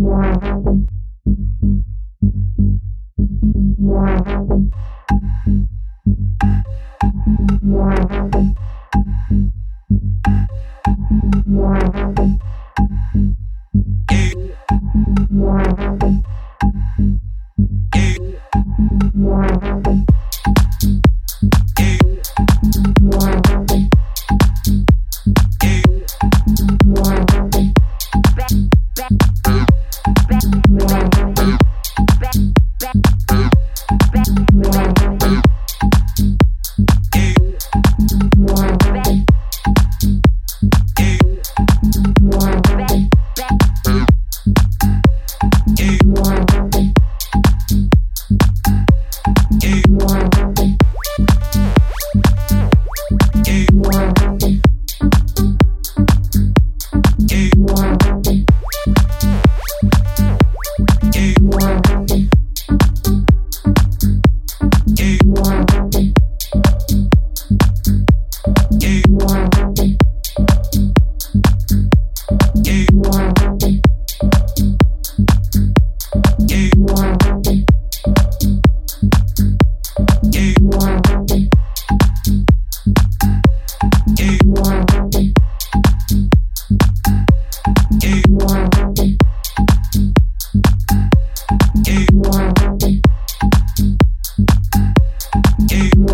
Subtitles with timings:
[0.00, 0.99] Wow.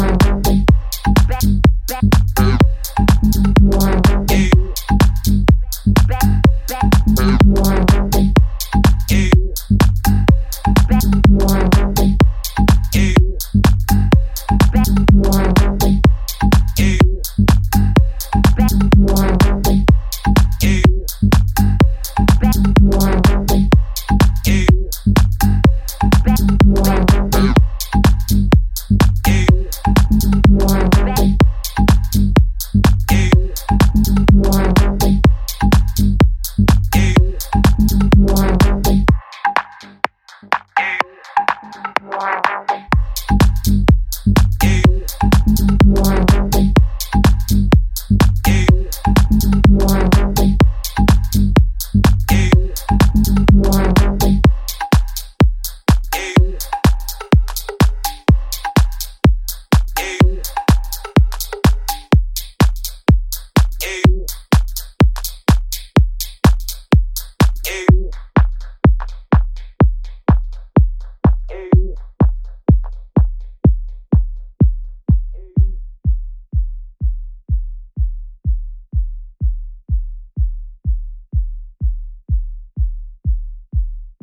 [0.00, 0.29] Thank you.